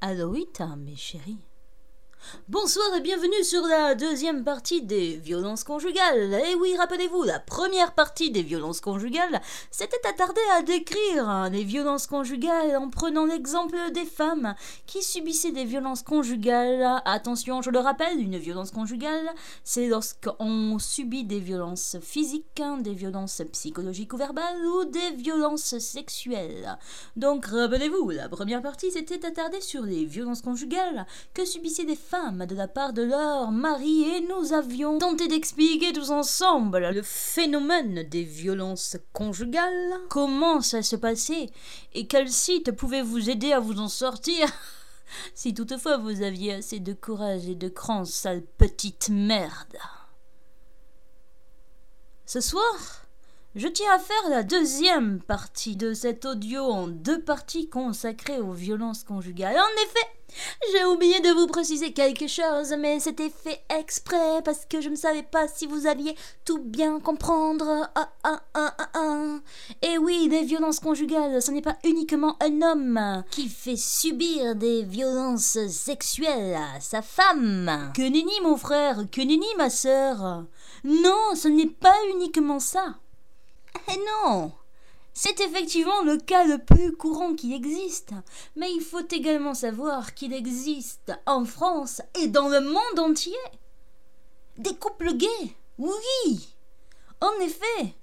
Aloïta, 0.00 0.76
mes 0.76 0.96
chéris. 0.96 1.38
Bonsoir 2.48 2.94
et 2.96 3.00
bienvenue 3.00 3.44
sur 3.44 3.66
la 3.66 3.94
deuxième 3.94 4.44
partie 4.44 4.82
des 4.82 5.16
violences 5.16 5.62
conjugales. 5.62 6.34
Et 6.34 6.54
oui, 6.54 6.74
rappelez-vous, 6.76 7.22
la 7.22 7.38
première 7.38 7.92
partie 7.92 8.30
des 8.30 8.42
violences 8.42 8.80
conjugales 8.80 9.40
s'était 9.70 10.06
attardée 10.08 10.40
à 10.56 10.62
décrire 10.62 11.50
les 11.50 11.64
violences 11.64 12.06
conjugales 12.06 12.76
en 12.76 12.88
prenant 12.88 13.26
l'exemple 13.26 13.76
des 13.92 14.04
femmes 14.04 14.54
qui 14.86 15.02
subissaient 15.02 15.52
des 15.52 15.64
violences 15.64 16.02
conjugales. 16.02 17.02
Attention, 17.04 17.60
je 17.60 17.70
le 17.70 17.78
rappelle, 17.78 18.18
une 18.18 18.38
violence 18.38 18.70
conjugale, 18.70 19.30
c'est 19.62 19.88
lorsqu'on 19.88 20.78
subit 20.78 21.24
des 21.24 21.40
violences 21.40 21.96
physiques, 22.00 22.62
des 22.80 22.94
violences 22.94 23.42
psychologiques 23.52 24.12
ou 24.12 24.16
verbales 24.16 24.64
ou 24.64 24.84
des 24.86 25.10
violences 25.16 25.78
sexuelles. 25.78 26.78
Donc, 27.16 27.46
rappelez-vous, 27.46 28.10
la 28.10 28.28
première 28.28 28.62
partie 28.62 28.90
s'était 28.90 29.26
attardée 29.26 29.60
sur 29.60 29.82
les 29.82 30.04
violences 30.04 30.42
conjugales 30.42 31.06
que 31.34 31.44
subissaient 31.44 31.84
des 31.84 31.96
femmes 31.96 32.13
de 32.14 32.54
la 32.54 32.68
part 32.68 32.92
de 32.92 33.02
leur 33.02 33.50
mari 33.50 34.04
et 34.04 34.20
nous 34.20 34.52
avions 34.52 34.98
tenté 34.98 35.26
d'expliquer 35.26 35.92
tous 35.92 36.10
ensemble 36.10 36.90
le 36.90 37.02
phénomène 37.02 38.04
des 38.04 38.22
violences 38.22 38.96
conjugales, 39.12 39.98
comment 40.08 40.60
ça 40.60 40.82
se 40.82 40.94
passait 40.94 41.50
et 41.92 42.06
quel 42.06 42.30
site 42.30 42.70
pouvait 42.70 43.02
vous 43.02 43.30
aider 43.30 43.52
à 43.52 43.58
vous 43.58 43.80
en 43.80 43.88
sortir? 43.88 44.46
si 45.34 45.54
toutefois 45.54 45.96
vous 45.96 46.22
aviez 46.22 46.54
assez 46.54 46.78
de 46.78 46.92
courage 46.92 47.48
et 47.48 47.56
de 47.56 47.68
cran, 47.68 48.04
sale 48.04 48.42
petite 48.58 49.08
merde. 49.08 49.76
Ce 52.26 52.40
soir, 52.40 53.03
je 53.54 53.68
tiens 53.68 53.92
à 53.94 53.98
faire 54.00 54.30
la 54.30 54.42
deuxième 54.42 55.20
partie 55.20 55.76
de 55.76 55.94
cet 55.94 56.24
audio 56.24 56.64
en 56.64 56.88
deux 56.88 57.22
parties 57.22 57.68
consacrées 57.68 58.40
aux 58.40 58.52
violences 58.52 59.04
conjugales. 59.04 59.56
En 59.56 59.82
effet, 59.84 60.08
j'ai 60.72 60.84
oublié 60.84 61.20
de 61.20 61.30
vous 61.30 61.46
préciser 61.46 61.92
quelque 61.92 62.26
chose, 62.26 62.74
mais 62.76 62.98
c'était 62.98 63.30
fait 63.30 63.62
exprès 63.78 64.42
parce 64.44 64.66
que 64.66 64.80
je 64.80 64.88
ne 64.88 64.96
savais 64.96 65.22
pas 65.22 65.46
si 65.46 65.66
vous 65.66 65.86
alliez 65.86 66.16
tout 66.44 66.58
bien 66.58 66.98
comprendre. 66.98 67.88
Ah, 67.94 68.10
ah, 68.24 68.42
ah, 68.54 68.74
ah, 68.76 68.88
ah. 68.94 69.38
Et 69.82 69.98
oui, 69.98 70.28
les 70.28 70.42
violences 70.42 70.80
conjugales, 70.80 71.40
ce 71.40 71.52
n'est 71.52 71.62
pas 71.62 71.78
uniquement 71.84 72.36
un 72.42 72.60
homme 72.60 73.22
qui 73.30 73.48
fait 73.48 73.76
subir 73.76 74.56
des 74.56 74.82
violences 74.82 75.58
sexuelles 75.68 76.56
à 76.56 76.80
sa 76.80 77.02
femme. 77.02 77.92
Que 77.94 78.02
nenni, 78.02 78.40
mon 78.42 78.56
frère, 78.56 79.04
que 79.12 79.20
nenni, 79.20 79.46
ma 79.56 79.70
sœur. 79.70 80.44
Non, 80.82 81.34
ce 81.36 81.46
n'est 81.46 81.66
pas 81.70 81.94
uniquement 82.14 82.58
ça. 82.58 82.96
Eh 83.92 83.98
non 83.98 84.52
c'est 85.16 85.40
effectivement 85.40 86.02
le 86.02 86.18
cas 86.18 86.44
le 86.44 86.58
plus 86.58 86.96
courant 86.96 87.34
qui 87.34 87.54
existe, 87.54 88.10
mais 88.56 88.70
il 88.72 88.80
faut 88.80 89.06
également 89.12 89.54
savoir 89.54 90.12
qu'il 90.14 90.32
existe 90.32 91.12
en 91.24 91.44
France 91.44 92.02
et 92.20 92.26
dans 92.26 92.48
le 92.48 92.60
monde 92.60 92.98
entier 92.98 93.36
des 94.58 94.74
couples 94.74 95.14
gays. 95.14 95.54
Oui. 95.78 96.48
En 97.20 97.32
effet. 97.40 97.94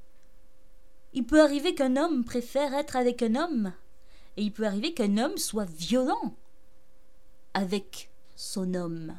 Il 1.13 1.25
peut 1.25 1.41
arriver 1.41 1.75
qu'un 1.75 1.97
homme 1.97 2.23
préfère 2.23 2.73
être 2.73 2.95
avec 2.95 3.21
un 3.21 3.35
homme, 3.35 3.73
et 4.38 4.43
il 4.43 4.53
peut 4.53 4.66
arriver 4.66 4.93
qu'un 4.93 5.17
homme 5.17 5.38
soit 5.38 5.69
violent 5.69 6.33
avec 7.53 8.09
son 8.38 8.73
homme. 8.73 9.13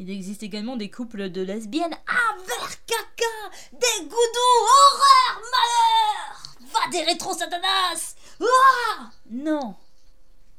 Il 0.00 0.10
existe 0.10 0.42
également 0.42 0.76
des 0.76 0.90
couples 0.90 1.30
de 1.30 1.42
lesbiennes 1.42 1.96
avec 2.08 3.15
des 3.72 4.04
goudous, 4.04 4.62
horreur, 4.62 5.42
malheur 5.52 6.42
Va 6.60 6.90
des 6.90 7.02
rétro 7.02 7.34
satanas 7.34 8.14
ah 8.40 9.10
Non 9.30 9.76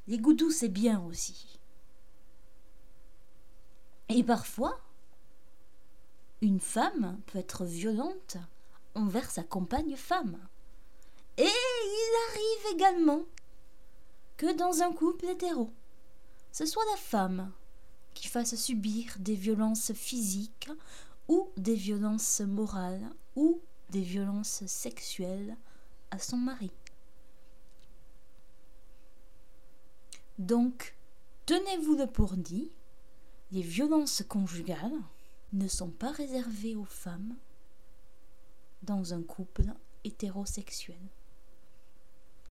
Les 0.08 0.18
goudous, 0.18 0.52
c'est 0.52 0.70
bien 0.70 1.02
aussi. 1.02 1.60
Et 4.10 4.24
parfois, 4.24 4.80
une 6.42 6.60
femme 6.60 7.20
peut 7.28 7.40
être 7.40 7.66
violente 7.66 8.38
envers 8.96 9.30
sa 9.30 9.44
compagne 9.44 9.96
femme. 9.96 10.38
Et 11.38 11.44
il 11.44 12.12
arrive 12.30 12.76
également 12.76 13.22
que 14.38 14.54
dans 14.54 14.82
un 14.82 14.92
couple 14.92 15.26
hétéro, 15.26 15.72
ce 16.52 16.66
soit 16.66 16.86
la 16.92 16.98
femme 16.98 17.52
qui 18.14 18.28
fasse 18.28 18.56
subir 18.56 19.14
des 19.20 19.36
violences 19.36 19.94
physiques 19.94 20.70
ou 21.28 21.50
des 21.58 21.76
violences 21.76 22.42
morales 22.42 23.10
ou 23.36 23.62
des 23.90 24.02
violences 24.02 24.66
sexuelles 24.66 25.58
à 26.12 26.20
son 26.20 26.38
mari. 26.38 26.72
Donc, 30.40 30.96
tenez-vous-le 31.46 32.08
pour 32.08 32.38
dit, 32.38 32.72
les 33.52 33.62
violences 33.62 34.24
conjugales 34.28 35.02
ne 35.54 35.68
sont 35.68 35.90
pas 35.90 36.12
réservées 36.12 36.76
aux 36.76 36.86
femmes 36.86 37.36
dans 38.84 39.14
un 39.14 39.24
couple 39.24 39.74
hétérosexuel. 40.04 41.00